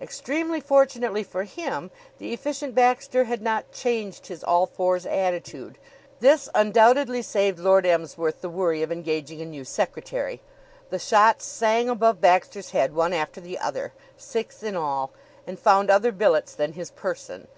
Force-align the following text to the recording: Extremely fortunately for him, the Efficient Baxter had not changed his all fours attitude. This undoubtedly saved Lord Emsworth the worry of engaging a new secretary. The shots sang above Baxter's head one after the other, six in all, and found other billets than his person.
Extremely 0.00 0.60
fortunately 0.60 1.24
for 1.24 1.42
him, 1.42 1.90
the 2.18 2.32
Efficient 2.32 2.72
Baxter 2.72 3.24
had 3.24 3.42
not 3.42 3.72
changed 3.72 4.28
his 4.28 4.44
all 4.44 4.64
fours 4.64 5.04
attitude. 5.04 5.76
This 6.20 6.48
undoubtedly 6.54 7.20
saved 7.20 7.58
Lord 7.58 7.84
Emsworth 7.84 8.42
the 8.42 8.48
worry 8.48 8.84
of 8.84 8.92
engaging 8.92 9.42
a 9.42 9.44
new 9.44 9.64
secretary. 9.64 10.40
The 10.90 11.00
shots 11.00 11.46
sang 11.46 11.88
above 11.88 12.20
Baxter's 12.20 12.70
head 12.70 12.94
one 12.94 13.12
after 13.12 13.40
the 13.40 13.58
other, 13.58 13.92
six 14.16 14.62
in 14.62 14.76
all, 14.76 15.10
and 15.48 15.58
found 15.58 15.90
other 15.90 16.12
billets 16.12 16.54
than 16.54 16.74
his 16.74 16.92
person. 16.92 17.48